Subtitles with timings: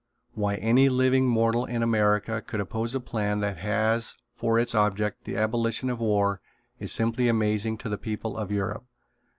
[0.33, 5.25] Why any living mortal in America could oppose a plan that has for its object
[5.25, 6.41] the abolition of war
[6.79, 8.85] is simply amazing to the people of Europe.